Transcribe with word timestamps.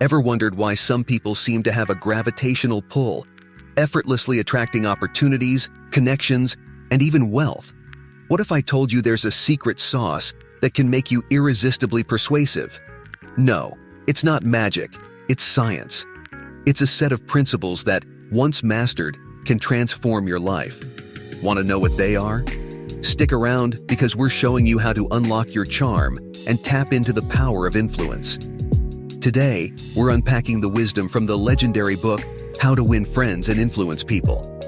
Ever 0.00 0.18
wondered 0.18 0.54
why 0.54 0.72
some 0.72 1.04
people 1.04 1.34
seem 1.34 1.62
to 1.62 1.72
have 1.72 1.90
a 1.90 1.94
gravitational 1.94 2.80
pull, 2.80 3.26
effortlessly 3.76 4.38
attracting 4.38 4.86
opportunities, 4.86 5.68
connections, 5.90 6.56
and 6.90 7.02
even 7.02 7.30
wealth? 7.30 7.74
What 8.28 8.40
if 8.40 8.50
I 8.50 8.62
told 8.62 8.90
you 8.90 9.02
there's 9.02 9.26
a 9.26 9.30
secret 9.30 9.78
sauce 9.78 10.32
that 10.62 10.72
can 10.72 10.88
make 10.88 11.10
you 11.10 11.22
irresistibly 11.30 12.02
persuasive? 12.02 12.80
No, 13.36 13.76
it's 14.06 14.24
not 14.24 14.42
magic, 14.42 14.90
it's 15.28 15.42
science. 15.42 16.06
It's 16.64 16.80
a 16.80 16.86
set 16.86 17.12
of 17.12 17.26
principles 17.26 17.84
that, 17.84 18.02
once 18.32 18.62
mastered, 18.62 19.18
can 19.44 19.58
transform 19.58 20.26
your 20.26 20.40
life. 20.40 20.82
Want 21.42 21.58
to 21.58 21.62
know 21.62 21.78
what 21.78 21.98
they 21.98 22.16
are? 22.16 22.42
Stick 23.02 23.34
around 23.34 23.78
because 23.86 24.16
we're 24.16 24.30
showing 24.30 24.64
you 24.64 24.78
how 24.78 24.94
to 24.94 25.08
unlock 25.10 25.52
your 25.54 25.66
charm 25.66 26.16
and 26.46 26.64
tap 26.64 26.94
into 26.94 27.12
the 27.12 27.28
power 27.28 27.66
of 27.66 27.76
influence. 27.76 28.38
Today, 29.20 29.70
we're 29.94 30.10
unpacking 30.10 30.62
the 30.62 30.68
wisdom 30.68 31.06
from 31.06 31.26
the 31.26 31.36
legendary 31.36 31.94
book, 31.94 32.22
How 32.58 32.74
to 32.74 32.82
Win 32.82 33.04
Friends 33.04 33.50
and 33.50 33.60
Influence 33.60 34.02
People. 34.02 34.58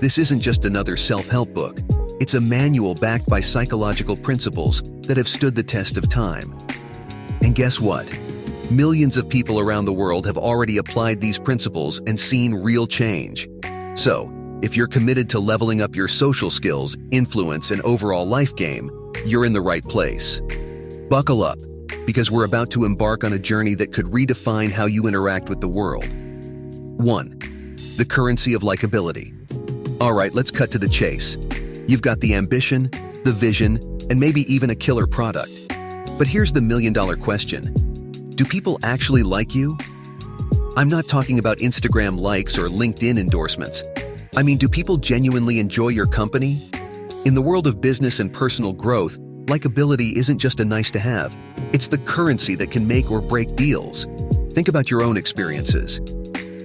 This 0.00 0.18
isn't 0.18 0.40
just 0.40 0.64
another 0.64 0.96
self 0.96 1.28
help 1.28 1.54
book, 1.54 1.78
it's 2.20 2.34
a 2.34 2.40
manual 2.40 2.96
backed 2.96 3.28
by 3.28 3.40
psychological 3.40 4.16
principles 4.16 4.82
that 5.02 5.16
have 5.16 5.28
stood 5.28 5.54
the 5.54 5.62
test 5.62 5.96
of 5.96 6.10
time. 6.10 6.52
And 7.42 7.54
guess 7.54 7.78
what? 7.78 8.04
Millions 8.68 9.16
of 9.16 9.28
people 9.28 9.60
around 9.60 9.84
the 9.84 9.92
world 9.92 10.26
have 10.26 10.36
already 10.36 10.78
applied 10.78 11.20
these 11.20 11.38
principles 11.38 12.00
and 12.08 12.18
seen 12.18 12.52
real 12.52 12.88
change. 12.88 13.48
So, 13.94 14.28
if 14.60 14.76
you're 14.76 14.88
committed 14.88 15.30
to 15.30 15.38
leveling 15.38 15.82
up 15.82 15.94
your 15.94 16.08
social 16.08 16.50
skills, 16.50 16.96
influence, 17.12 17.70
and 17.70 17.80
overall 17.82 18.26
life 18.26 18.56
game, 18.56 18.90
you're 19.24 19.44
in 19.44 19.52
the 19.52 19.60
right 19.60 19.84
place. 19.84 20.42
Buckle 21.08 21.44
up, 21.44 21.58
because 22.06 22.30
we're 22.30 22.44
about 22.44 22.70
to 22.70 22.84
embark 22.84 23.24
on 23.24 23.32
a 23.32 23.38
journey 23.38 23.74
that 23.74 23.92
could 23.92 24.06
redefine 24.06 24.70
how 24.70 24.86
you 24.86 25.06
interact 25.06 25.48
with 25.48 25.60
the 25.60 25.68
world. 25.68 26.06
1. 26.98 27.38
The 27.96 28.06
currency 28.08 28.54
of 28.54 28.62
likability. 28.62 29.34
All 30.00 30.12
right, 30.12 30.32
let's 30.34 30.50
cut 30.50 30.70
to 30.72 30.78
the 30.78 30.88
chase. 30.88 31.36
You've 31.88 32.02
got 32.02 32.20
the 32.20 32.34
ambition, 32.34 32.90
the 33.24 33.32
vision, 33.36 33.76
and 34.10 34.18
maybe 34.18 34.42
even 34.52 34.70
a 34.70 34.74
killer 34.74 35.06
product. 35.06 35.50
But 36.18 36.26
here's 36.26 36.52
the 36.52 36.60
million 36.60 36.92
dollar 36.92 37.16
question 37.16 37.72
Do 38.34 38.44
people 38.44 38.78
actually 38.82 39.22
like 39.22 39.54
you? 39.54 39.76
I'm 40.76 40.88
not 40.88 41.08
talking 41.08 41.38
about 41.38 41.58
Instagram 41.58 42.18
likes 42.18 42.56
or 42.56 42.68
LinkedIn 42.68 43.18
endorsements. 43.18 43.82
I 44.36 44.42
mean, 44.42 44.56
do 44.56 44.68
people 44.68 44.96
genuinely 44.96 45.58
enjoy 45.58 45.88
your 45.88 46.06
company? 46.06 46.58
In 47.24 47.34
the 47.34 47.42
world 47.42 47.66
of 47.66 47.80
business 47.80 48.20
and 48.20 48.32
personal 48.32 48.72
growth, 48.72 49.18
likability 49.50 50.12
isn't 50.12 50.38
just 50.38 50.60
a 50.60 50.64
nice 50.64 50.90
to 50.92 51.00
have, 51.00 51.36
it's 51.72 51.88
the 51.88 51.98
currency 51.98 52.54
that 52.54 52.70
can 52.70 52.86
make 52.86 53.10
or 53.10 53.20
break 53.20 53.56
deals. 53.56 54.04
Think 54.52 54.68
about 54.68 54.90
your 54.90 55.02
own 55.02 55.16
experiences. 55.16 56.00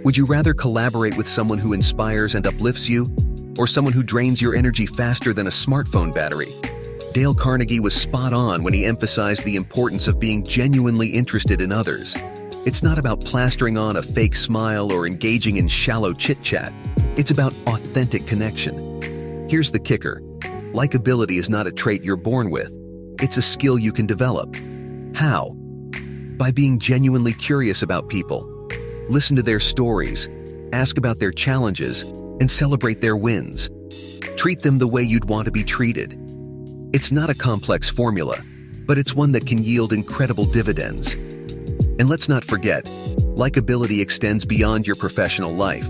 Would 0.04 0.16
you 0.16 0.28
rather 0.28 0.54
collaborate 0.54 1.18
with 1.18 1.28
someone 1.28 1.58
who 1.58 1.74
inspires 1.74 2.36
and 2.36 2.46
uplifts 2.46 2.88
you, 2.88 3.14
or 3.58 3.66
someone 3.66 3.94
who 3.94 4.04
drains 4.04 4.42
your 4.42 4.56
energy 4.56 4.86
faster 4.86 5.34
than 5.34 5.48
a 5.48 5.50
smartphone 5.50 6.14
battery? 6.14 6.54
Dale 7.14 7.34
Carnegie 7.34 7.80
was 7.80 7.96
spot 7.96 8.34
on 8.34 8.62
when 8.62 8.74
he 8.74 8.86
emphasized 8.86 9.44
the 9.46 9.56
importance 9.56 10.08
of 10.08 10.20
being 10.20 10.44
genuinely 10.44 11.08
interested 11.08 11.62
in 11.62 11.72
others. 11.72 12.16
It's 12.68 12.84
not 12.84 13.00
about 13.00 13.22
plastering 13.22 13.78
on 13.78 13.96
a 13.96 14.04
fake 14.04 14.36
smile 14.36 14.92
or 14.92 15.08
engaging 15.08 15.58
in 15.58 15.68
shallow 15.68 16.14
chit 16.14 16.42
chat. 16.44 16.72
It's 17.16 17.32
about 17.32 17.54
authentic 17.68 18.28
connection. 18.28 19.48
Here's 19.50 19.72
the 19.72 19.80
kicker 19.80 20.22
likability 20.76 21.40
is 21.40 21.50
not 21.50 21.68
a 21.68 21.72
trait 21.72 22.04
you're 22.04 22.18
born 22.18 22.50
with, 22.50 22.72
it's 23.22 23.38
a 23.38 23.42
skill 23.42 23.80
you 23.80 23.94
can 23.94 24.06
develop. 24.06 24.54
How? 25.16 25.52
By 26.38 26.52
being 26.52 26.80
genuinely 26.80 27.32
curious 27.32 27.82
about 27.82 28.10
people. 28.10 28.46
Listen 29.10 29.38
to 29.38 29.42
their 29.42 29.62
stories, 29.62 30.28
ask 30.74 30.98
about 30.98 31.20
their 31.20 31.32
challenges, 31.32 32.02
and 32.42 32.52
celebrate 32.52 33.00
their 33.00 33.16
wins. 33.16 33.70
Treat 34.36 34.60
them 34.60 34.78
the 34.78 34.88
way 34.88 35.02
you'd 35.02 35.30
want 35.30 35.46
to 35.46 35.52
be 35.52 35.64
treated. 35.64 36.20
It's 36.92 37.12
not 37.12 37.30
a 37.30 37.36
complex 37.36 37.90
formula, 37.90 38.38
but 38.86 38.98
it's 38.98 39.16
one 39.16 39.32
that 39.32 39.48
can 39.48 39.64
yield 39.64 39.94
incredible 39.94 40.46
dividends. 40.46 41.14
And 41.14 42.10
let's 42.10 42.28
not 42.28 42.44
forget, 42.44 42.84
likability 43.38 44.02
extends 44.02 44.44
beyond 44.44 44.86
your 44.86 44.98
professional 44.98 45.54
life. 45.54 45.88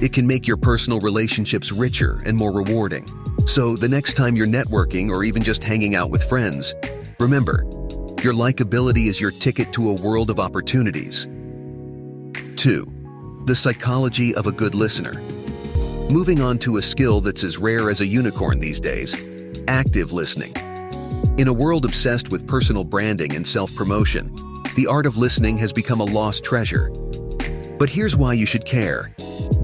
It 0.00 0.12
can 0.12 0.28
make 0.28 0.46
your 0.46 0.58
personal 0.58 1.00
relationships 1.00 1.72
richer 1.72 2.22
and 2.24 2.36
more 2.36 2.52
rewarding. 2.52 3.04
So, 3.44 3.76
the 3.76 3.88
next 3.88 4.14
time 4.14 4.34
you're 4.34 4.46
networking 4.46 5.10
or 5.10 5.22
even 5.22 5.42
just 5.42 5.62
hanging 5.62 5.94
out 5.94 6.10
with 6.10 6.24
friends, 6.24 6.74
remember, 7.20 7.62
your 8.22 8.32
likability 8.32 9.06
is 9.06 9.20
your 9.20 9.30
ticket 9.30 9.72
to 9.74 9.90
a 9.90 10.02
world 10.02 10.30
of 10.30 10.40
opportunities. 10.40 11.26
2. 12.56 13.44
The 13.46 13.54
psychology 13.54 14.34
of 14.34 14.46
a 14.46 14.52
good 14.52 14.74
listener. 14.74 15.12
Moving 16.10 16.40
on 16.40 16.58
to 16.60 16.78
a 16.78 16.82
skill 16.82 17.20
that's 17.20 17.44
as 17.44 17.58
rare 17.58 17.90
as 17.90 18.00
a 18.00 18.06
unicorn 18.06 18.58
these 18.58 18.80
days 18.80 19.14
active 19.68 20.12
listening. 20.12 20.52
In 21.38 21.48
a 21.48 21.52
world 21.52 21.84
obsessed 21.84 22.30
with 22.30 22.46
personal 22.46 22.84
branding 22.84 23.34
and 23.36 23.46
self 23.46 23.74
promotion, 23.74 24.34
the 24.76 24.86
art 24.86 25.06
of 25.06 25.16
listening 25.16 25.58
has 25.58 25.72
become 25.72 26.00
a 26.00 26.04
lost 26.04 26.44
treasure. 26.44 26.90
But 27.78 27.90
here's 27.90 28.16
why 28.16 28.32
you 28.32 28.46
should 28.46 28.64
care 28.64 29.12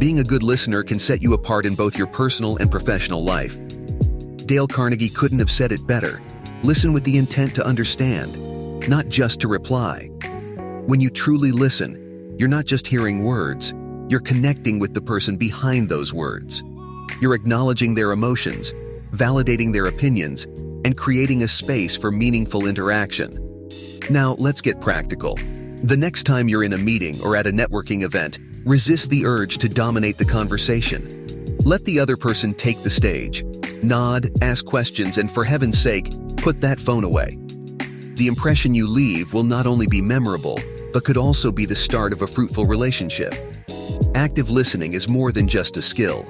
being 0.02 0.18
a 0.18 0.24
good 0.24 0.42
listener 0.42 0.82
can 0.82 0.98
set 0.98 1.22
you 1.22 1.32
apart 1.32 1.64
in 1.64 1.76
both 1.76 1.96
your 1.96 2.08
personal 2.08 2.56
and 2.56 2.68
professional 2.72 3.22
life. 3.22 3.56
Dale 4.46 4.66
Carnegie 4.66 5.08
couldn't 5.08 5.38
have 5.38 5.48
said 5.48 5.70
it 5.70 5.86
better. 5.86 6.20
Listen 6.64 6.92
with 6.92 7.04
the 7.04 7.16
intent 7.16 7.54
to 7.54 7.64
understand, 7.64 8.36
not 8.88 9.06
just 9.06 9.38
to 9.38 9.46
reply. 9.46 10.08
When 10.86 11.00
you 11.00 11.08
truly 11.08 11.52
listen, 11.52 12.34
you're 12.36 12.48
not 12.48 12.64
just 12.64 12.84
hearing 12.84 13.22
words, 13.22 13.74
you're 14.08 14.18
connecting 14.18 14.80
with 14.80 14.92
the 14.92 15.00
person 15.00 15.36
behind 15.36 15.88
those 15.88 16.12
words. 16.12 16.64
You're 17.20 17.36
acknowledging 17.36 17.94
their 17.94 18.10
emotions, 18.10 18.72
validating 19.12 19.72
their 19.72 19.84
opinions, 19.84 20.46
and 20.84 20.96
creating 20.96 21.44
a 21.44 21.48
space 21.48 21.96
for 21.96 22.10
meaningful 22.10 22.66
interaction. 22.66 23.30
Now, 24.10 24.34
let's 24.40 24.62
get 24.62 24.80
practical. 24.80 25.36
The 25.84 25.96
next 25.96 26.24
time 26.24 26.48
you're 26.48 26.64
in 26.64 26.72
a 26.72 26.78
meeting 26.78 27.20
or 27.22 27.36
at 27.36 27.46
a 27.46 27.52
networking 27.52 28.02
event, 28.02 28.40
resist 28.64 29.10
the 29.10 29.26
urge 29.26 29.58
to 29.58 29.68
dominate 29.68 30.18
the 30.18 30.24
conversation. 30.24 31.26
Let 31.64 31.84
the 31.84 31.98
other 31.98 32.16
person 32.16 32.54
take 32.54 32.82
the 32.82 32.90
stage. 32.90 33.44
Nod, 33.82 34.30
ask 34.42 34.64
questions, 34.64 35.18
and 35.18 35.30
for 35.30 35.44
heaven's 35.44 35.80
sake, 35.80 36.12
put 36.36 36.60
that 36.60 36.80
phone 36.80 37.04
away. 37.04 37.38
The 38.14 38.28
impression 38.28 38.74
you 38.74 38.86
leave 38.86 39.32
will 39.32 39.42
not 39.42 39.66
only 39.66 39.86
be 39.86 40.00
memorable, 40.00 40.58
but 40.92 41.04
could 41.04 41.16
also 41.16 41.50
be 41.50 41.66
the 41.66 41.74
start 41.74 42.12
of 42.12 42.22
a 42.22 42.26
fruitful 42.26 42.66
relationship. 42.66 43.34
Active 44.14 44.50
listening 44.50 44.92
is 44.92 45.08
more 45.08 45.32
than 45.32 45.48
just 45.48 45.76
a 45.76 45.82
skill, 45.82 46.24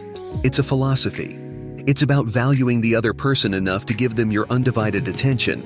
it's 0.44 0.58
a 0.58 0.62
philosophy. 0.62 1.38
It's 1.84 2.02
about 2.02 2.26
valuing 2.26 2.80
the 2.80 2.94
other 2.94 3.12
person 3.12 3.54
enough 3.54 3.86
to 3.86 3.94
give 3.94 4.14
them 4.14 4.30
your 4.30 4.46
undivided 4.50 5.08
attention. 5.08 5.62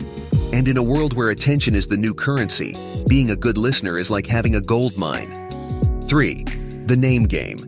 And 0.52 0.66
in 0.66 0.78
a 0.78 0.82
world 0.82 1.12
where 1.12 1.28
attention 1.28 1.74
is 1.74 1.86
the 1.86 1.96
new 1.98 2.14
currency, 2.14 2.74
being 3.06 3.30
a 3.30 3.36
good 3.36 3.58
listener 3.58 3.98
is 3.98 4.10
like 4.10 4.26
having 4.26 4.54
a 4.54 4.60
gold 4.62 4.96
mine. 4.96 5.45
3. 6.06 6.44
The 6.86 6.96
name 6.96 7.24
game. 7.24 7.58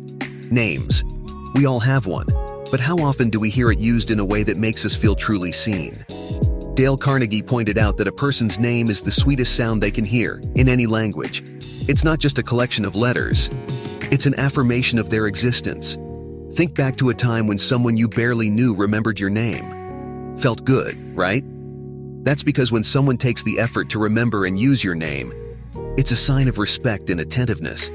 Names. 0.48 1.02
We 1.54 1.66
all 1.66 1.80
have 1.80 2.06
one, 2.06 2.26
but 2.70 2.78
how 2.78 2.96
often 2.98 3.30
do 3.30 3.40
we 3.40 3.50
hear 3.50 3.72
it 3.72 3.80
used 3.80 4.12
in 4.12 4.20
a 4.20 4.24
way 4.24 4.44
that 4.44 4.56
makes 4.56 4.84
us 4.84 4.94
feel 4.94 5.16
truly 5.16 5.50
seen? 5.50 6.04
Dale 6.74 6.96
Carnegie 6.96 7.42
pointed 7.42 7.78
out 7.78 7.96
that 7.96 8.06
a 8.06 8.12
person's 8.12 8.60
name 8.60 8.90
is 8.90 9.02
the 9.02 9.10
sweetest 9.10 9.56
sound 9.56 9.82
they 9.82 9.90
can 9.90 10.04
hear, 10.04 10.40
in 10.54 10.68
any 10.68 10.86
language. 10.86 11.42
It's 11.88 12.04
not 12.04 12.20
just 12.20 12.38
a 12.38 12.42
collection 12.44 12.84
of 12.84 12.94
letters, 12.94 13.50
it's 14.12 14.26
an 14.26 14.38
affirmation 14.38 15.00
of 15.00 15.10
their 15.10 15.26
existence. 15.26 15.98
Think 16.54 16.76
back 16.76 16.96
to 16.98 17.10
a 17.10 17.14
time 17.14 17.48
when 17.48 17.58
someone 17.58 17.96
you 17.96 18.08
barely 18.08 18.50
knew 18.50 18.72
remembered 18.76 19.18
your 19.18 19.30
name. 19.30 20.38
Felt 20.38 20.64
good, 20.64 20.96
right? 21.16 21.42
That's 22.22 22.44
because 22.44 22.70
when 22.70 22.84
someone 22.84 23.16
takes 23.16 23.42
the 23.42 23.58
effort 23.58 23.90
to 23.90 23.98
remember 23.98 24.46
and 24.46 24.56
use 24.56 24.84
your 24.84 24.94
name, 24.94 25.32
it's 25.96 26.12
a 26.12 26.16
sign 26.16 26.46
of 26.46 26.58
respect 26.58 27.10
and 27.10 27.20
attentiveness. 27.20 27.90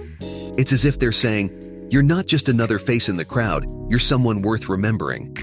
It's 0.56 0.72
as 0.72 0.86
if 0.86 1.00
they're 1.00 1.12
saying, 1.12 1.88
You're 1.90 2.04
not 2.04 2.28
just 2.28 2.48
another 2.48 2.78
face 2.78 3.10
in 3.10 3.18
the 3.18 3.26
crowd, 3.26 3.66
you're 3.90 4.00
someone 4.00 4.44
worth 4.44 4.70
remembering. 4.70 5.34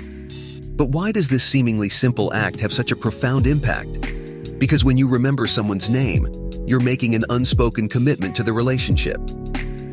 But 0.77 0.91
why 0.91 1.11
does 1.11 1.29
this 1.29 1.43
seemingly 1.43 1.89
simple 1.89 2.33
act 2.33 2.61
have 2.61 2.73
such 2.73 2.93
a 2.93 2.97
profound 2.97 3.47
impact? 3.47 4.59
Because 4.59 4.85
when 4.85 4.97
you 4.97 5.09
remember 5.09 5.47
someone's 5.47 5.91
name, 5.91 6.29
you're 6.65 6.81
making 6.81 7.17
an 7.17 7.25
unspoken 7.29 7.89
commitment 7.89 8.37
to 8.37 8.45
the 8.45 8.53
relationship. 8.53 9.19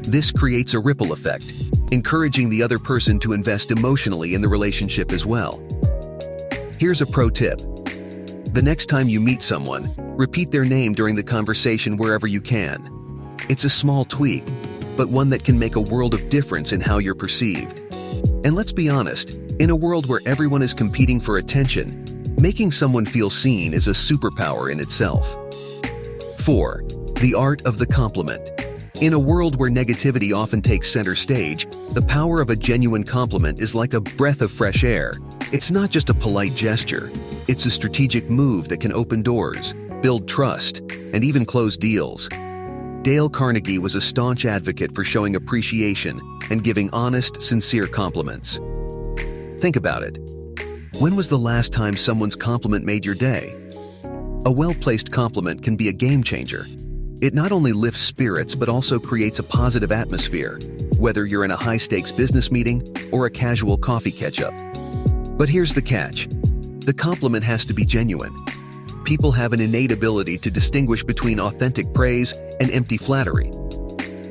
This 0.03 0.31
creates 0.31 0.75
a 0.75 0.79
ripple 0.79 1.13
effect, 1.13 1.51
encouraging 1.91 2.49
the 2.49 2.61
other 2.61 2.77
person 2.77 3.17
to 3.19 3.33
invest 3.33 3.71
emotionally 3.71 4.35
in 4.35 4.41
the 4.41 4.47
relationship 4.47 5.11
as 5.11 5.25
well. 5.25 5.59
Here's 6.79 7.01
a 7.01 7.07
pro 7.07 7.31
tip 7.31 7.59
the 8.53 8.61
next 8.63 8.85
time 8.85 9.09
you 9.09 9.19
meet 9.19 9.41
someone, 9.41 9.89
repeat 10.15 10.51
their 10.51 10.63
name 10.63 10.93
during 10.93 11.15
the 11.15 11.23
conversation 11.23 11.97
wherever 11.97 12.27
you 12.27 12.39
can. 12.39 12.89
It's 13.49 13.65
a 13.65 13.69
small 13.69 14.05
tweak, 14.05 14.43
but 14.97 15.07
one 15.09 15.29
that 15.29 15.45
can 15.45 15.57
make 15.57 15.75
a 15.75 15.81
world 15.81 16.13
of 16.13 16.29
difference 16.29 16.73
in 16.73 16.81
how 16.81 16.97
you're 16.97 17.15
perceived. 17.15 17.79
And 18.43 18.55
let's 18.55 18.73
be 18.73 18.89
honest, 18.89 19.39
in 19.59 19.69
a 19.69 19.75
world 19.75 20.09
where 20.09 20.21
everyone 20.25 20.61
is 20.61 20.73
competing 20.73 21.21
for 21.21 21.37
attention, 21.37 22.03
making 22.39 22.71
someone 22.71 23.05
feel 23.05 23.29
seen 23.29 23.73
is 23.73 23.87
a 23.87 23.91
superpower 23.91 24.71
in 24.71 24.79
itself. 24.79 25.25
4. 26.41 26.83
The 27.19 27.35
art 27.35 27.61
of 27.65 27.77
the 27.77 27.85
compliment. 27.85 28.49
In 28.99 29.13
a 29.13 29.19
world 29.19 29.57
where 29.57 29.69
negativity 29.69 30.35
often 30.35 30.61
takes 30.61 30.91
center 30.91 31.13
stage, 31.13 31.67
the 31.93 32.05
power 32.07 32.41
of 32.41 32.49
a 32.49 32.55
genuine 32.55 33.03
compliment 33.03 33.59
is 33.59 33.75
like 33.75 33.93
a 33.93 34.01
breath 34.01 34.41
of 34.41 34.51
fresh 34.51 34.83
air. 34.83 35.13
It's 35.53 35.69
not 35.69 35.91
just 35.91 36.09
a 36.09 36.15
polite 36.15 36.55
gesture, 36.55 37.11
it's 37.47 37.65
a 37.65 37.71
strategic 37.71 38.29
move 38.29 38.67
that 38.69 38.81
can 38.81 38.91
open 38.91 39.21
doors, 39.21 39.73
build 40.01 40.27
trust, 40.27 40.79
and 41.13 41.23
even 41.23 41.45
close 41.45 41.77
deals. 41.77 42.27
Dale 43.07 43.29
Carnegie 43.29 43.77
was 43.77 43.95
a 43.95 44.01
staunch 44.01 44.43
advocate 44.43 44.93
for 44.93 45.05
showing 45.05 45.37
appreciation 45.37 46.19
and 46.49 46.61
giving 46.61 46.89
honest, 46.89 47.41
sincere 47.41 47.87
compliments. 47.87 48.59
Think 49.61 49.77
about 49.77 50.03
it. 50.03 50.19
When 50.99 51.15
was 51.15 51.29
the 51.29 51.39
last 51.39 51.71
time 51.71 51.93
someone's 51.93 52.35
compliment 52.35 52.83
made 52.83 53.05
your 53.05 53.15
day? 53.15 53.55
A 54.43 54.51
well 54.51 54.73
placed 54.73 55.09
compliment 55.09 55.63
can 55.63 55.77
be 55.77 55.87
a 55.87 55.93
game 55.93 56.21
changer. 56.21 56.65
It 57.21 57.33
not 57.33 57.53
only 57.53 57.71
lifts 57.71 58.01
spirits 58.01 58.53
but 58.53 58.67
also 58.67 58.99
creates 58.99 59.39
a 59.39 59.43
positive 59.43 59.93
atmosphere, 59.93 60.59
whether 60.99 61.25
you're 61.25 61.45
in 61.45 61.51
a 61.51 61.55
high 61.55 61.77
stakes 61.77 62.11
business 62.11 62.51
meeting 62.51 62.85
or 63.13 63.25
a 63.25 63.31
casual 63.31 63.77
coffee 63.77 64.11
catch 64.11 64.41
up. 64.41 64.53
But 65.37 65.47
here's 65.47 65.73
the 65.73 65.81
catch 65.81 66.27
the 66.81 66.93
compliment 66.93 67.45
has 67.45 67.63
to 67.67 67.73
be 67.73 67.85
genuine. 67.85 68.35
People 69.07 69.31
have 69.31 69.53
an 69.53 69.61
innate 69.61 69.93
ability 69.93 70.37
to 70.39 70.51
distinguish 70.51 71.01
between 71.01 71.39
authentic 71.39 71.93
praise 71.93 72.33
and 72.59 72.69
empty 72.69 72.97
flattery. 72.97 73.47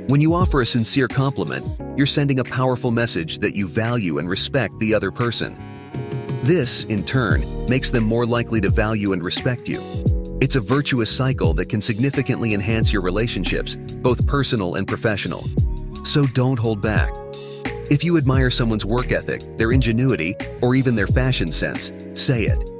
When 0.09 0.21
you 0.21 0.35
offer 0.35 0.61
a 0.61 0.67
sincere 0.67 1.09
compliment, 1.09 1.65
you're 1.97 2.07
sending 2.07 2.41
a 2.41 2.45
powerful 2.45 2.91
message 2.91 3.39
that 3.39 3.55
you 3.55 3.67
value 3.67 4.19
and 4.19 4.29
respect 4.29 4.79
the 4.79 4.93
other 4.93 5.11
person. 5.11 5.57
This, 6.43 6.85
in 6.85 7.07
turn, 7.07 7.43
makes 7.71 7.91
them 7.91 8.05
more 8.05 8.27
likely 8.27 8.61
to 8.61 8.69
value 8.69 9.15
and 9.15 9.25
respect 9.25 9.67
you. 9.67 9.81
It's 10.43 10.57
a 10.57 10.61
virtuous 10.61 11.11
cycle 11.11 11.55
that 11.55 11.71
can 11.71 11.81
significantly 11.81 12.53
enhance 12.53 12.93
your 12.93 13.01
relationships, 13.01 13.77
both 13.77 14.27
personal 14.27 14.75
and 14.75 14.87
professional. 14.87 15.43
So 16.05 16.27
don't 16.35 16.59
hold 16.59 16.83
back. 16.83 17.15
If 17.91 18.05
you 18.05 18.19
admire 18.19 18.51
someone's 18.51 18.85
work 18.85 19.11
ethic, 19.11 19.41
their 19.57 19.73
ingenuity, 19.73 20.35
or 20.61 20.75
even 20.75 20.97
their 20.97 21.07
fashion 21.07 21.51
sense, 21.51 21.93
say 22.13 22.45
it. 22.45 22.76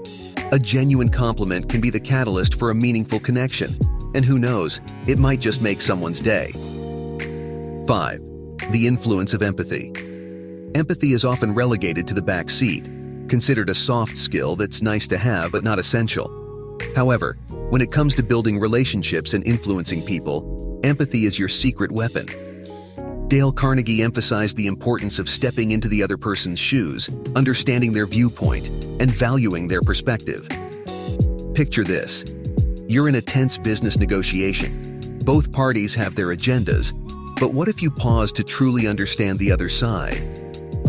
A 0.53 0.61
genuine 0.61 1.09
compliment 1.09 1.69
can 1.69 1.81
be 1.81 1.91
the 1.91 1.99
catalyst 1.99 2.55
for 2.55 2.71
a 2.71 2.75
meaningful 2.75 3.19
connection, 3.19 3.73
and 4.15 4.25
who 4.25 4.39
knows, 4.39 4.81
it 5.09 5.19
might 5.19 5.41
just 5.41 5.61
make 5.61 5.81
someone's 5.81 6.21
day. 6.21 6.53
5. 7.89 8.21
The 8.71 8.87
influence 8.87 9.35
of 9.35 9.43
empathy. 9.43 9.93
Empathy 10.77 11.15
is 11.15 11.25
often 11.25 11.53
relegated 11.53 12.07
to 12.07 12.15
the 12.15 12.23
back 12.23 12.49
seat, 12.49 12.85
considered 13.29 13.71
a 13.71 13.75
soft 13.75 14.17
skill 14.17 14.55
that's 14.55 14.83
nice 14.83 15.09
to 15.09 15.19
have 15.19 15.51
but 15.51 15.65
not 15.65 15.81
essential. 15.81 16.31
However, 16.95 17.37
when 17.71 17.83
it 17.83 17.91
comes 17.91 18.15
to 18.15 18.23
building 18.23 18.61
relationships 18.61 19.35
and 19.35 19.45
influencing 19.45 20.03
people, 20.03 20.81
empathy 20.85 21.25
is 21.25 21.41
your 21.41 21.49
secret 21.49 21.91
weapon. 21.91 22.27
Dale 23.29 23.51
Carnegie 23.51 24.05
emphasized 24.05 24.57
the 24.57 24.69
importance 24.69 25.19
of 25.19 25.29
stepping 25.29 25.73
into 25.73 25.89
the 25.89 26.01
other 26.01 26.17
person's 26.17 26.61
shoes, 26.61 27.11
understanding 27.35 27.93
their 27.93 28.07
viewpoint, 28.07 28.69
and 29.01 29.11
valuing 29.11 29.67
their 29.67 29.81
perspective. 29.81 30.49
Picture 31.53 31.83
this 31.83 32.25
you're 32.89 33.09
in 33.09 33.17
a 33.17 33.21
tense 33.21 33.59
business 33.59 33.99
negotiation. 33.99 35.01
Both 35.25 35.51
parties 35.51 35.93
have 35.95 36.15
their 36.15 36.29
agendas, 36.29 36.93
but 37.41 37.53
what 37.53 37.67
if 37.67 37.83
you 37.83 37.91
pause 37.91 38.31
to 38.31 38.45
truly 38.45 38.87
understand 38.87 39.41
the 39.41 39.51
other 39.51 39.69
side? 39.69 40.25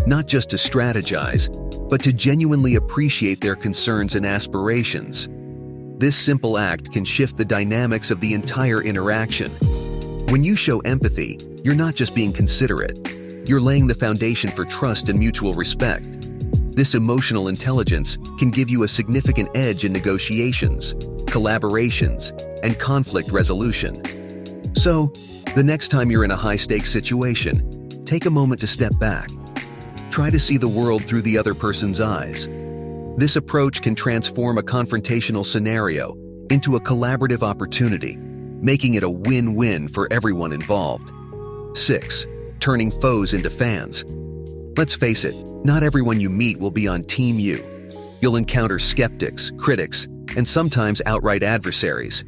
Not 0.05 0.27
just 0.27 0.51
to 0.51 0.57
strategize, 0.57 1.49
but 1.89 2.01
to 2.01 2.13
genuinely 2.13 2.75
appreciate 2.75 3.41
their 3.41 3.55
concerns 3.55 4.15
and 4.15 4.27
aspirations. 4.27 5.27
This 5.97 6.15
simple 6.15 6.59
act 6.59 6.91
can 6.91 7.03
shift 7.03 7.35
the 7.35 7.45
dynamics 7.45 8.11
of 8.11 8.21
the 8.21 8.35
entire 8.35 8.83
interaction. 8.83 9.51
When 10.29 10.43
you 10.43 10.55
show 10.55 10.79
empathy, 10.79 11.39
you're 11.63 11.75
not 11.75 11.95
just 11.95 12.13
being 12.13 12.33
considerate, 12.33 12.97
you're 13.47 13.61
laying 13.61 13.87
the 13.87 13.95
foundation 13.95 14.49
for 14.51 14.65
trust 14.65 15.09
and 15.09 15.17
mutual 15.17 15.53
respect. 15.53 16.05
This 16.75 16.95
emotional 16.95 17.47
intelligence 17.47 18.17
can 18.37 18.51
give 18.51 18.69
you 18.69 18.83
a 18.83 18.87
significant 18.87 19.49
edge 19.55 19.85
in 19.85 19.91
negotiations, 19.91 20.93
collaborations, 21.25 22.31
and 22.63 22.77
conflict 22.79 23.31
resolution. 23.31 23.95
So, 24.75 25.07
the 25.55 25.63
next 25.63 25.89
time 25.89 26.11
you're 26.11 26.25
in 26.25 26.31
a 26.31 26.35
high 26.35 26.55
stakes 26.55 26.91
situation, 26.91 28.05
take 28.05 28.25
a 28.25 28.29
moment 28.29 28.61
to 28.61 28.67
step 28.67 28.91
back 28.99 29.29
try 30.17 30.31
to 30.31 30.39
see 30.39 30.57
the 30.57 30.67
world 30.67 31.03
through 31.03 31.21
the 31.21 31.37
other 31.37 31.53
person's 31.53 32.01
eyes. 32.01 32.47
This 33.17 33.35
approach 33.35 33.83
can 33.83 33.93
transform 33.93 34.57
a 34.57 34.63
confrontational 34.63 35.45
scenario 35.45 36.15
into 36.49 36.75
a 36.75 36.81
collaborative 36.81 37.43
opportunity, 37.43 38.17
making 38.61 38.95
it 38.95 39.03
a 39.03 39.09
win 39.09 39.55
win 39.55 39.87
for 39.87 40.07
everyone 40.11 40.53
involved. 40.53 41.11
6. 41.77 42.27
Turning 42.59 42.91
foes 42.99 43.33
into 43.33 43.49
fans. 43.49 44.03
Let's 44.77 44.95
face 44.95 45.25
it, 45.25 45.35
not 45.65 45.83
everyone 45.83 46.19
you 46.19 46.29
meet 46.29 46.59
will 46.59 46.71
be 46.71 46.87
on 46.87 47.03
Team 47.03 47.39
You. 47.39 47.65
You'll 48.21 48.35
encounter 48.35 48.79
skeptics, 48.79 49.51
critics, 49.57 50.05
and 50.35 50.47
sometimes 50.47 51.01
outright 51.05 51.43
adversaries. 51.43 52.23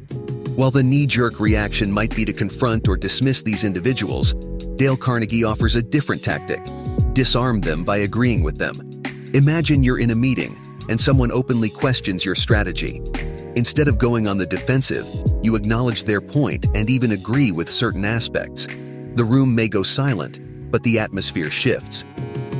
While 0.56 0.70
the 0.70 0.82
knee 0.82 1.06
jerk 1.06 1.40
reaction 1.40 1.90
might 1.90 2.14
be 2.14 2.24
to 2.24 2.32
confront 2.32 2.88
or 2.88 2.96
dismiss 2.96 3.42
these 3.42 3.64
individuals, 3.64 4.34
Dale 4.76 4.96
Carnegie 4.96 5.44
offers 5.44 5.76
a 5.76 5.82
different 5.82 6.22
tactic 6.22 6.60
disarm 7.12 7.60
them 7.60 7.84
by 7.84 7.98
agreeing 7.98 8.42
with 8.42 8.56
them. 8.56 8.74
Imagine 9.34 9.82
you're 9.82 9.98
in 9.98 10.10
a 10.10 10.14
meeting 10.14 10.56
and 10.88 11.00
someone 11.00 11.30
openly 11.32 11.68
questions 11.68 12.24
your 12.24 12.34
strategy. 12.34 13.02
Instead 13.56 13.88
of 13.88 13.98
going 13.98 14.26
on 14.26 14.38
the 14.38 14.46
defensive, 14.46 15.06
you 15.42 15.56
acknowledge 15.56 16.04
their 16.04 16.20
point 16.20 16.66
and 16.74 16.90
even 16.90 17.12
agree 17.12 17.52
with 17.52 17.70
certain 17.70 18.04
aspects. 18.04 18.66
The 19.14 19.24
room 19.24 19.54
may 19.54 19.68
go 19.68 19.82
silent, 19.82 20.40
but 20.70 20.82
the 20.82 20.98
atmosphere 20.98 21.50
shifts. 21.50 22.04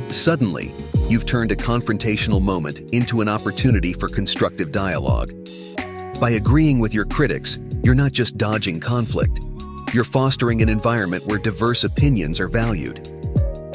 Suddenly, 0.09 0.71
you've 1.07 1.25
turned 1.25 1.51
a 1.51 1.55
confrontational 1.55 2.41
moment 2.41 2.79
into 2.93 3.21
an 3.21 3.29
opportunity 3.29 3.93
for 3.93 4.07
constructive 4.07 4.71
dialogue. 4.71 5.33
By 6.19 6.31
agreeing 6.31 6.79
with 6.79 6.93
your 6.93 7.05
critics, 7.05 7.61
you're 7.83 7.95
not 7.95 8.11
just 8.11 8.37
dodging 8.37 8.79
conflict, 8.79 9.39
you're 9.93 10.03
fostering 10.03 10.61
an 10.61 10.69
environment 10.69 11.23
where 11.27 11.39
diverse 11.39 11.83
opinions 11.83 12.39
are 12.39 12.47
valued. 12.47 13.03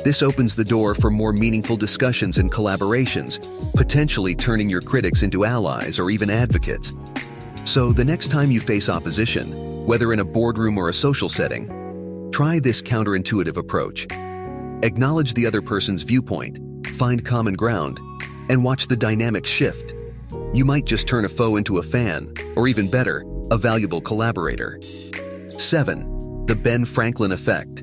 This 0.05 0.23
opens 0.23 0.55
the 0.55 0.64
door 0.64 0.94
for 0.94 1.11
more 1.11 1.32
meaningful 1.32 1.76
discussions 1.76 2.38
and 2.38 2.53
collaborations, 2.53 3.41
potentially 3.75 4.35
turning 4.35 4.70
your 4.70 4.81
critics 4.81 5.23
into 5.23 5.44
allies 5.44 5.99
or 5.99 6.11
even 6.11 6.31
advocates. 6.31 6.93
So, 7.67 7.93
the 7.93 8.05
next 8.05 8.31
time 8.31 8.53
you 8.53 8.61
face 8.61 8.89
opposition, 8.89 9.51
whether 9.87 10.13
in 10.13 10.21
a 10.21 10.25
boardroom 10.25 10.79
or 10.79 10.89
a 10.89 10.95
social 10.95 11.29
setting, 11.29 12.31
try 12.33 12.61
this 12.61 12.81
counterintuitive 12.81 13.57
approach. 13.57 14.06
Acknowledge 14.85 15.35
the 15.35 15.46
other 15.46 15.61
person's 15.61 16.03
viewpoint, 16.03 16.87
find 16.87 17.25
common 17.25 17.55
ground, 17.55 17.99
and 18.49 18.63
watch 18.63 18.87
the 18.87 18.96
dynamic 18.96 19.44
shift. 19.44 19.94
You 20.55 20.65
might 20.65 20.85
just 20.85 21.08
turn 21.08 21.25
a 21.25 21.29
foe 21.29 21.56
into 21.56 21.79
a 21.79 21.82
fan, 21.82 22.32
or 22.55 22.69
even 22.69 22.89
better, 22.89 23.25
a 23.51 23.58
valuable 23.58 24.01
collaborator. 24.01 24.79
7. 25.49 26.46
The 26.46 26.55
Ben 26.55 26.85
Franklin 26.85 27.32
Effect. 27.32 27.82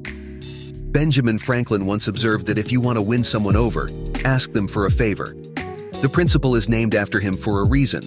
Benjamin 0.94 1.40
Franklin 1.40 1.86
once 1.86 2.08
observed 2.08 2.46
that 2.46 2.58
if 2.58 2.72
you 2.72 2.80
want 2.80 2.96
to 2.96 3.02
win 3.02 3.22
someone 3.22 3.58
over, 3.58 3.90
ask 4.24 4.54
them 4.54 4.70
for 4.70 4.86
a 4.86 4.92
favor. 4.92 5.36
The 6.02 6.10
principle 6.12 6.56
is 6.56 6.70
named 6.70 6.96
after 6.96 7.20
him 7.20 7.36
for 7.36 7.60
a 7.60 7.68
reason. 7.68 8.02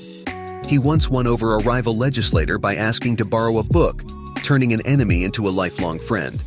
He 0.66 0.78
once 0.80 1.08
won 1.08 1.28
over 1.28 1.54
a 1.54 1.62
rival 1.62 1.96
legislator 1.96 2.58
by 2.58 2.74
asking 2.74 3.18
to 3.18 3.24
borrow 3.24 3.58
a 3.58 3.62
book, 3.62 4.02
turning 4.42 4.72
an 4.72 4.84
enemy 4.84 5.22
into 5.22 5.46
a 5.46 5.50
lifelong 5.50 6.00
friend. 6.00 6.40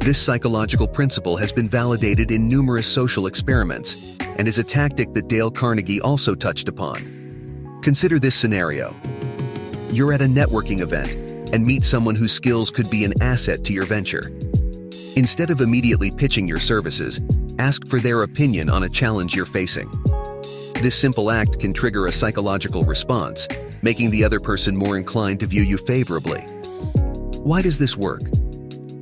This 0.00 0.20
psychological 0.20 0.86
principle 0.86 1.38
has 1.38 1.52
been 1.52 1.66
validated 1.66 2.30
in 2.30 2.48
numerous 2.48 2.86
social 2.86 3.26
experiments 3.26 4.18
and 4.36 4.46
is 4.46 4.58
a 4.58 4.64
tactic 4.64 5.14
that 5.14 5.28
Dale 5.28 5.50
Carnegie 5.50 6.02
also 6.02 6.34
touched 6.34 6.68
upon. 6.68 7.80
Consider 7.82 8.18
this 8.18 8.34
scenario. 8.34 8.94
You're 9.90 10.12
at 10.12 10.20
a 10.20 10.26
networking 10.26 10.80
event 10.80 11.10
and 11.54 11.64
meet 11.64 11.82
someone 11.82 12.14
whose 12.14 12.32
skills 12.32 12.70
could 12.70 12.90
be 12.90 13.04
an 13.04 13.14
asset 13.22 13.64
to 13.64 13.72
your 13.72 13.86
venture. 13.86 14.30
Instead 15.16 15.48
of 15.48 15.62
immediately 15.62 16.10
pitching 16.10 16.46
your 16.46 16.58
services, 16.58 17.20
ask 17.58 17.86
for 17.86 18.00
their 18.00 18.22
opinion 18.22 18.68
on 18.68 18.82
a 18.82 18.88
challenge 18.90 19.34
you're 19.34 19.46
facing. 19.46 19.90
This 20.82 20.94
simple 20.94 21.30
act 21.30 21.58
can 21.58 21.72
trigger 21.72 22.06
a 22.06 22.12
psychological 22.12 22.84
response, 22.84 23.48
making 23.80 24.10
the 24.10 24.22
other 24.22 24.38
person 24.38 24.76
more 24.76 24.98
inclined 24.98 25.40
to 25.40 25.46
view 25.46 25.62
you 25.62 25.78
favorably. 25.78 26.40
Why 27.42 27.62
does 27.62 27.78
this 27.78 27.96
work? 27.96 28.22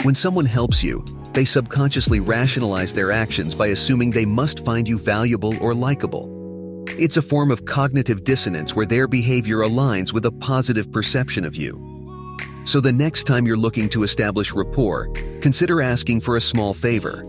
When 0.05 0.15
someone 0.15 0.47
helps 0.47 0.85
you, 0.85 1.05
they 1.33 1.45
subconsciously 1.45 2.21
rationalize 2.21 2.95
their 2.95 3.11
actions 3.11 3.57
by 3.57 3.69
assuming 3.69 4.11
they 4.11 4.25
must 4.25 4.65
find 4.65 4.87
you 4.87 4.99
valuable 4.99 5.61
or 5.61 5.75
likable. 5.75 6.85
It's 6.91 7.17
a 7.17 7.23
form 7.23 7.51
of 7.51 7.65
cognitive 7.65 8.23
dissonance 8.23 8.77
where 8.77 8.87
their 8.87 9.09
behavior 9.09 9.59
aligns 9.59 10.13
with 10.13 10.27
a 10.27 10.33
positive 10.33 10.93
perception 10.93 11.45
of 11.45 11.57
you. 11.57 11.91
So 12.67 12.81
the 12.81 12.93
next 12.93 13.25
time 13.25 13.47
you're 13.47 13.57
looking 13.57 13.89
to 13.91 14.05
establish 14.05 14.53
rapport, 14.53 15.09
consider 15.41 15.83
asking 15.83 16.21
for 16.21 16.37
a 16.37 16.41
small 16.41 16.73
favor. 16.73 17.25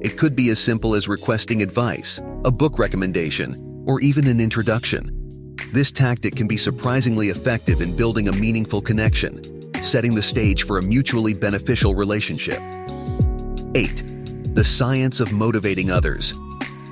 It 0.00 0.16
could 0.16 0.36
be 0.36 0.50
as 0.50 0.60
simple 0.60 0.94
as 0.94 1.08
requesting 1.08 1.60
advice, 1.60 2.20
a 2.44 2.52
book 2.52 2.78
recommendation, 2.78 3.69
or 3.86 4.00
even 4.00 4.26
an 4.26 4.40
introduction. 4.40 5.56
This 5.72 5.92
tactic 5.92 6.36
can 6.36 6.46
be 6.46 6.56
surprisingly 6.56 7.28
effective 7.28 7.80
in 7.80 7.96
building 7.96 8.28
a 8.28 8.32
meaningful 8.32 8.80
connection, 8.80 9.42
setting 9.82 10.14
the 10.14 10.22
stage 10.22 10.64
for 10.64 10.78
a 10.78 10.82
mutually 10.82 11.34
beneficial 11.34 11.94
relationship. 11.94 12.60
8. 13.74 14.54
The 14.54 14.64
science 14.64 15.20
of 15.20 15.32
motivating 15.32 15.90
others. 15.90 16.34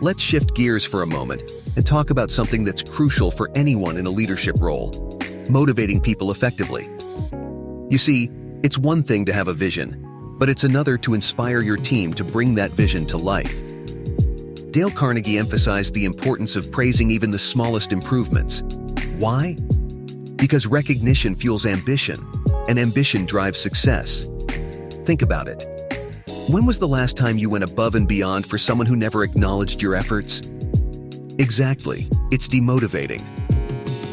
Let's 0.00 0.23
shift 0.23 0.54
gears 0.54 0.85
for 0.85 1.02
a 1.02 1.07
moment 1.07 1.42
and 1.76 1.87
talk 1.87 2.11
about 2.11 2.30
something 2.30 2.64
that's 2.64 2.83
crucial 2.83 3.30
for 3.30 3.50
anyone 3.54 3.97
in 3.97 4.07
a 4.07 4.11
leadership 4.11 4.57
role 4.61 5.09
motivating 5.49 6.00
people 6.00 6.30
effectively. 6.30 6.88
You 7.90 7.99
see, 7.99 8.30
it's 8.62 8.78
one 8.78 9.02
thing 9.02 9.25
to 9.26 9.33
have 9.33 9.49
a 9.49 9.54
vision, 9.54 10.04
but 10.38 10.49
it's 10.49 10.64
another 10.64 10.99
to 10.99 11.14
inspire 11.14 11.61
your 11.61 11.76
team 11.76 12.12
to 12.14 12.25
bring 12.25 12.54
that 12.57 12.71
vision 12.71 13.07
to 13.07 13.16
life. 13.16 13.67
Dale 14.78 14.90
Carnegie 14.90 15.38
emphasized 15.38 15.92
the 15.92 16.04
importance 16.04 16.54
of 16.54 16.70
praising 16.70 17.11
even 17.11 17.32
the 17.32 17.38
smallest 17.40 17.90
improvements. 17.90 18.62
Why? 19.18 19.56
Because 20.37 20.68
recognition 20.68 21.35
fuels 21.35 21.66
ambition, 21.66 22.16
and 22.68 22.78
ambition 22.78 23.26
drives 23.26 23.58
success. 23.58 24.30
Think 25.04 25.23
about 25.23 25.49
it. 25.49 25.64
When 26.49 26.64
was 26.64 26.78
the 26.78 26.87
last 26.87 27.16
time 27.16 27.38
you 27.38 27.50
went 27.50 27.64
above 27.64 27.97
and 27.97 28.06
beyond 28.06 28.47
for 28.47 28.56
someone 28.56 28.87
who 28.87 28.94
never 28.94 29.25
acknowledged 29.25 29.82
your 29.82 29.97
efforts? 29.97 30.42
Exactly, 31.40 32.06
it's 32.30 32.47
demotivating. 32.47 33.25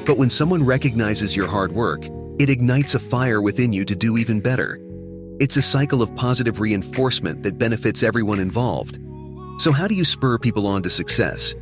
But 0.04 0.18
when 0.18 0.32
someone 0.32 0.66
recognizes 0.66 1.36
your 1.36 1.48
hard 1.48 1.74
work, 1.74 2.08
it 2.40 2.50
ignites 2.50 2.96
a 2.96 3.00
fire 3.00 3.40
within 3.40 3.72
you 3.72 3.86
to 3.86 3.96
do 3.96 4.18
even 4.18 4.40
better. 4.40 4.80
It's 5.40 5.58
a 5.58 5.62
cycle 5.62 6.02
of 6.02 6.16
positive 6.16 6.60
reinforcement 6.60 7.44
that 7.44 7.60
benefits 7.60 8.02
everyone 8.02 8.40
involved. 8.40 8.98
So, 9.58 9.72
how 9.72 9.88
do 9.88 9.96
you 9.96 10.04
spur 10.04 10.38
people 10.38 10.68
on 10.68 10.84
to 10.84 10.90
success? 10.90 11.56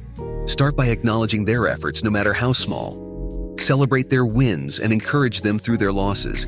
Start 0.47 0.75
by 0.75 0.88
acknowledging 0.88 1.45
their 1.45 1.67
efforts, 1.67 2.03
no 2.03 2.09
matter 2.09 2.33
how 2.33 2.51
small. 2.51 3.55
Celebrate 3.59 4.09
their 4.09 4.25
wins 4.25 4.79
and 4.79 4.91
encourage 4.91 5.41
them 5.41 5.59
through 5.59 5.77
their 5.77 5.91
losses. 5.91 6.47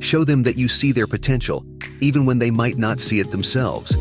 Show 0.00 0.24
them 0.24 0.42
that 0.44 0.56
you 0.56 0.68
see 0.68 0.90
their 0.90 1.06
potential, 1.06 1.64
even 2.00 2.24
when 2.24 2.38
they 2.38 2.50
might 2.50 2.78
not 2.78 2.98
see 2.98 3.20
it 3.20 3.30
themselves. 3.30 3.94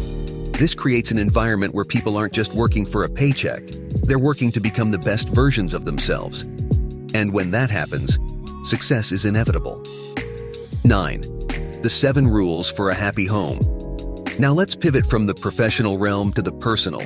This 0.54 0.74
creates 0.74 1.12
an 1.12 1.20
environment 1.20 1.76
where 1.76 1.86
people 1.86 2.16
aren't 2.16 2.34
just 2.34 2.54
working 2.54 2.86
for 2.86 3.04
a 3.04 3.10
paycheck, 3.10 3.64
they're 4.04 4.18
working 4.18 4.52
to 4.54 4.62
become 4.62 4.92
the 4.92 5.00
best 5.00 5.28
versions 5.30 5.74
of 5.74 5.84
themselves. 5.84 6.44
And 7.14 7.34
when 7.34 7.52
that 7.52 7.72
happens, 7.72 8.18
success 8.64 9.12
is 9.12 9.26
inevitable. 9.26 9.84
9. 10.86 11.22
The 11.82 11.90
7 11.90 12.26
Rules 12.28 12.72
for 12.72 12.90
a 12.90 12.96
Happy 12.96 13.26
Home. 13.26 13.83
Now 14.40 14.52
let's 14.52 14.74
pivot 14.74 15.06
from 15.06 15.28
the 15.28 15.36
professional 15.36 16.00
realm 16.00 16.34
to 16.34 16.42
the 16.42 16.52
personal. 16.52 17.02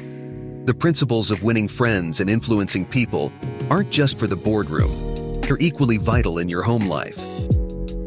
The 0.63 0.73
principles 0.73 1.29
of 1.29 1.43
winning 1.43 1.67
friends 1.67 2.21
and 2.21 2.29
influencing 2.29 2.85
people 2.85 3.33
aren't 3.69 3.89
just 3.89 4.17
for 4.17 4.27
the 4.27 4.37
boardroom, 4.37 5.41
they're 5.41 5.57
equally 5.59 5.97
vital 5.97 6.39
in 6.39 6.47
your 6.47 6.63
home 6.63 6.87
life. 6.87 7.17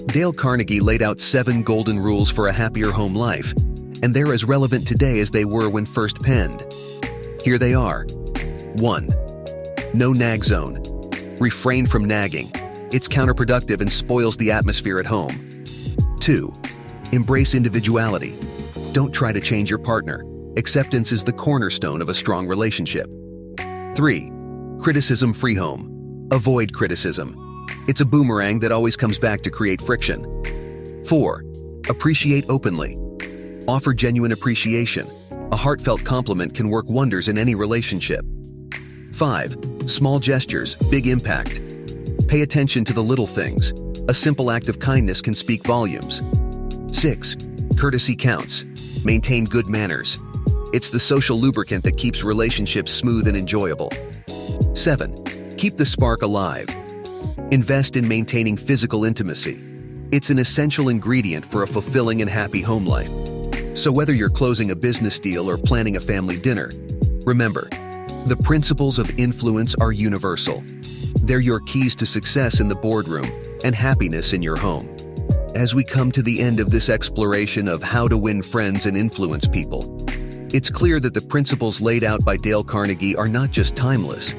Dale 0.06 0.32
Carnegie 0.32 0.80
laid 0.80 1.02
out 1.02 1.20
seven 1.20 1.62
golden 1.62 1.98
rules 1.98 2.30
for 2.30 2.46
a 2.46 2.52
happier 2.52 2.90
home 2.90 3.14
life, 3.14 3.52
and 4.02 4.14
they're 4.14 4.32
as 4.32 4.44
relevant 4.44 4.88
today 4.88 5.20
as 5.20 5.30
they 5.30 5.44
were 5.44 5.68
when 5.68 5.84
first 5.84 6.22
penned. 6.22 6.64
Here 7.44 7.58
they 7.58 7.74
are 7.74 8.04
1. 8.76 9.08
No 9.92 10.14
nag 10.14 10.44
zone. 10.44 10.82
Refrain 11.38 11.84
from 11.84 12.06
nagging. 12.06 12.50
It's 12.90 13.06
counterproductive 13.06 13.82
and 13.82 13.92
spoils 13.92 14.38
the 14.38 14.50
atmosphere 14.50 14.98
at 14.98 15.06
home. 15.06 15.64
2. 16.20 16.54
Embrace 17.12 17.54
individuality. 17.54 18.34
Don't 18.92 19.12
try 19.12 19.30
to 19.30 19.40
change 19.40 19.70
your 19.70 19.78
partner. 19.78 20.24
Acceptance 20.56 21.12
is 21.12 21.22
the 21.22 21.32
cornerstone 21.32 22.02
of 22.02 22.08
a 22.08 22.14
strong 22.14 22.48
relationship. 22.48 23.06
3. 23.94 24.32
Criticism 24.80 25.32
free 25.32 25.54
home. 25.54 26.28
Avoid 26.32 26.72
criticism. 26.72 27.36
It's 27.86 28.00
a 28.00 28.04
boomerang 28.04 28.58
that 28.60 28.72
always 28.72 28.96
comes 28.96 29.16
back 29.16 29.42
to 29.42 29.50
create 29.50 29.80
friction. 29.80 31.04
4. 31.04 31.44
Appreciate 31.88 32.44
openly. 32.48 32.98
Offer 33.68 33.92
genuine 33.92 34.32
appreciation. 34.32 35.06
A 35.52 35.56
heartfelt 35.56 36.04
compliment 36.04 36.54
can 36.54 36.68
work 36.68 36.90
wonders 36.90 37.28
in 37.28 37.38
any 37.38 37.54
relationship. 37.54 38.24
5. 39.12 39.56
Small 39.86 40.18
gestures, 40.18 40.74
big 40.90 41.06
impact. 41.06 41.60
Pay 42.26 42.42
attention 42.42 42.84
to 42.86 42.92
the 42.92 43.04
little 43.04 43.26
things. 43.26 43.72
A 44.08 44.14
simple 44.14 44.50
act 44.50 44.68
of 44.68 44.80
kindness 44.80 45.22
can 45.22 45.34
speak 45.34 45.64
volumes. 45.64 46.22
6. 46.90 47.36
Courtesy 47.76 48.16
counts. 48.16 48.64
Maintain 49.04 49.46
good 49.46 49.66
manners. 49.66 50.18
It's 50.72 50.90
the 50.90 51.00
social 51.00 51.38
lubricant 51.38 51.84
that 51.84 51.96
keeps 51.96 52.22
relationships 52.22 52.92
smooth 52.92 53.26
and 53.28 53.36
enjoyable. 53.36 53.90
7. 54.74 55.56
Keep 55.56 55.76
the 55.76 55.86
spark 55.86 56.22
alive. 56.22 56.68
Invest 57.50 57.96
in 57.96 58.06
maintaining 58.06 58.56
physical 58.56 59.04
intimacy. 59.04 59.62
It's 60.12 60.28
an 60.28 60.38
essential 60.38 60.90
ingredient 60.90 61.46
for 61.46 61.62
a 61.62 61.66
fulfilling 61.66 62.20
and 62.20 62.30
happy 62.30 62.60
home 62.60 62.86
life. 62.86 63.10
So, 63.76 63.90
whether 63.90 64.12
you're 64.12 64.28
closing 64.28 64.70
a 64.70 64.76
business 64.76 65.18
deal 65.18 65.48
or 65.48 65.56
planning 65.56 65.96
a 65.96 66.00
family 66.00 66.38
dinner, 66.38 66.70
remember, 67.24 67.68
the 68.26 68.38
principles 68.44 68.98
of 68.98 69.18
influence 69.18 69.74
are 69.76 69.92
universal. 69.92 70.62
They're 71.22 71.40
your 71.40 71.60
keys 71.60 71.94
to 71.96 72.06
success 72.06 72.60
in 72.60 72.68
the 72.68 72.74
boardroom 72.74 73.26
and 73.64 73.74
happiness 73.74 74.34
in 74.34 74.42
your 74.42 74.56
home. 74.56 74.94
As 75.54 75.74
we 75.74 75.82
come 75.82 76.12
to 76.12 76.22
the 76.22 76.40
end 76.40 76.60
of 76.60 76.70
this 76.70 76.88
exploration 76.88 77.66
of 77.66 77.82
how 77.82 78.06
to 78.06 78.16
win 78.16 78.40
friends 78.40 78.86
and 78.86 78.96
influence 78.96 79.48
people, 79.48 79.84
it's 80.54 80.70
clear 80.70 81.00
that 81.00 81.12
the 81.12 81.20
principles 81.20 81.80
laid 81.80 82.04
out 82.04 82.24
by 82.24 82.36
Dale 82.36 82.62
Carnegie 82.62 83.16
are 83.16 83.26
not 83.26 83.50
just 83.50 83.74
timeless, 83.74 84.32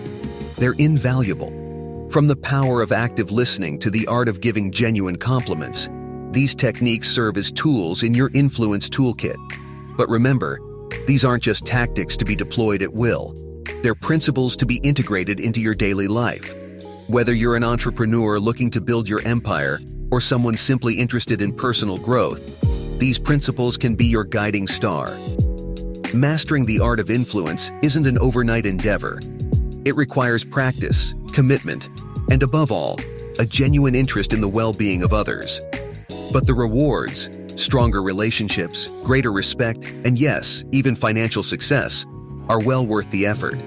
they're 0.56 0.76
invaluable. 0.78 2.10
From 2.12 2.28
the 2.28 2.38
power 2.38 2.82
of 2.82 2.94
active 2.94 3.30
listening 3.30 3.78
to 3.80 3.90
the 3.90 4.08
art 4.08 4.30
of 4.30 4.40
giving 4.40 4.72
genuine 4.72 5.18
compliments, 5.18 5.90
these 6.32 6.56
techniques 6.56 7.10
serve 7.10 7.36
as 7.36 7.52
tools 7.52 8.04
in 8.04 8.14
your 8.14 8.32
influence 8.34 8.90
toolkit. 8.90 9.36
But 9.98 10.08
remember, 10.08 10.60
these 11.08 11.26
aren't 11.26 11.44
just 11.44 11.68
tactics 11.68 12.16
to 12.18 12.26
be 12.26 12.38
deployed 12.38 12.82
at 12.82 12.94
will, 12.94 13.36
they're 13.84 13.96
principles 13.96 14.56
to 14.58 14.66
be 14.66 14.78
integrated 14.78 15.42
into 15.42 15.60
your 15.60 15.76
daily 15.76 16.08
life. 16.08 16.56
Whether 17.12 17.34
you're 17.34 17.58
an 17.58 17.64
entrepreneur 17.66 18.40
looking 18.40 18.72
to 18.72 18.80
build 18.80 19.10
your 19.10 19.22
empire 19.28 19.80
or 20.12 20.22
someone 20.22 20.56
simply 20.56 20.94
interested 20.94 21.42
in 21.42 21.54
personal 21.54 21.98
growth, 21.98 22.62
these 23.00 23.20
principles 23.20 23.76
can 23.76 23.96
be 23.96 24.06
your 24.06 24.24
guiding 24.24 24.66
star. 24.66 25.14
Mastering 26.14 26.66
the 26.66 26.80
art 26.80 27.02
of 27.02 27.12
influence 27.12 27.70
isn't 27.82 28.08
an 28.08 28.18
overnight 28.20 28.66
endeavor. 28.66 29.20
It 29.84 29.98
requires 29.98 30.46
practice, 30.46 31.14
commitment, 31.34 31.90
and 32.30 32.44
above 32.44 32.72
all, 32.72 32.98
a 33.40 33.46
genuine 33.46 33.94
interest 33.94 34.32
in 34.32 34.40
the 34.40 34.48
well 34.48 34.72
being 34.72 35.04
of 35.04 35.12
others. 35.12 35.60
But 36.32 36.48
the 36.48 36.54
rewards, 36.54 37.30
stronger 37.58 38.02
relationships, 38.02 38.88
greater 39.04 39.34
respect, 39.34 39.94
and 40.06 40.18
yes, 40.18 40.64
even 40.72 40.96
financial 40.96 41.44
success, 41.44 42.06
are 42.48 42.64
well 42.64 42.86
worth 42.88 43.12
the 43.12 43.26
effort. 43.26 43.60